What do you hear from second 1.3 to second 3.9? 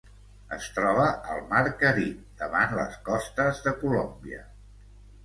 al mar Carib davant les costes de